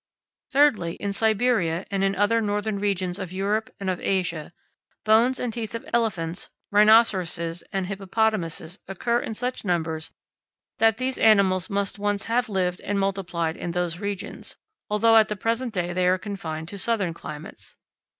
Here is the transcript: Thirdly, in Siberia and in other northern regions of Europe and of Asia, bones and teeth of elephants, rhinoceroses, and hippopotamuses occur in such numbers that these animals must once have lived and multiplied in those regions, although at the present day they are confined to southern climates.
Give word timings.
Thirdly, 0.49 0.93
in 0.95 1.13
Siberia 1.13 1.85
and 1.91 2.03
in 2.03 2.15
other 2.15 2.41
northern 2.41 2.79
regions 2.79 3.19
of 3.19 3.31
Europe 3.31 3.69
and 3.79 3.87
of 3.87 4.01
Asia, 4.01 4.51
bones 5.05 5.39
and 5.39 5.53
teeth 5.53 5.75
of 5.75 5.85
elephants, 5.93 6.49
rhinoceroses, 6.71 7.61
and 7.71 7.85
hippopotamuses 7.85 8.79
occur 8.87 9.19
in 9.19 9.35
such 9.35 9.63
numbers 9.63 10.11
that 10.79 10.97
these 10.97 11.19
animals 11.19 11.69
must 11.69 11.99
once 11.99 12.23
have 12.23 12.49
lived 12.49 12.81
and 12.81 12.99
multiplied 12.99 13.55
in 13.55 13.73
those 13.73 13.99
regions, 13.99 14.57
although 14.89 15.17
at 15.17 15.27
the 15.27 15.35
present 15.35 15.71
day 15.71 15.93
they 15.93 16.07
are 16.07 16.17
confined 16.17 16.67
to 16.69 16.79
southern 16.79 17.13
climates. 17.13 17.75